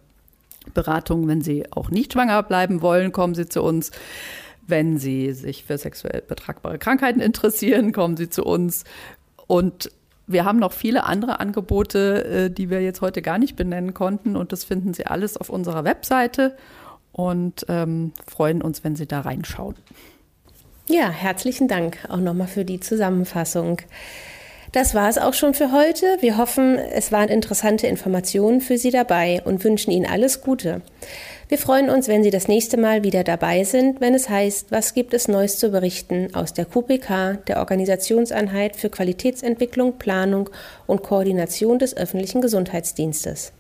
[0.78, 3.90] Beratung, wenn Sie auch nicht schwanger bleiben wollen, kommen Sie zu uns.
[4.68, 8.84] Wenn Sie sich für sexuell betragbare Krankheiten interessieren, kommen Sie zu uns.
[9.48, 9.92] Und
[10.28, 14.36] wir haben noch viele andere Angebote, äh, die wir jetzt heute gar nicht benennen konnten.
[14.36, 16.56] Und das finden Sie alles auf unserer Webseite
[17.12, 19.76] und ähm, freuen uns, wenn Sie da reinschauen.
[20.88, 23.80] Ja, herzlichen Dank auch nochmal für die Zusammenfassung.
[24.78, 26.06] Das war es auch schon für heute.
[26.20, 30.84] Wir hoffen, es waren interessante Informationen für Sie dabei und wünschen Ihnen alles Gute.
[31.50, 34.94] Wir freuen uns, wenn Sie das nächste Mal wieder dabei sind, wenn es heißt, was
[34.94, 40.48] gibt es Neues zu berichten aus der QPK, der Organisationseinheit für Qualitätsentwicklung, Planung
[40.86, 43.54] und Koordination des öffentlichen Gesundheitsdienstes.